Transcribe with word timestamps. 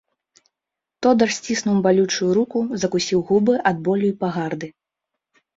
Тодар 1.05 1.29
сціснуў 1.37 1.77
балючую 1.87 2.31
руку, 2.39 2.57
закусіў 2.85 3.19
губы 3.29 3.53
ад 3.73 3.77
болю 3.89 4.07
і 4.11 4.13
пагарды. 4.25 4.67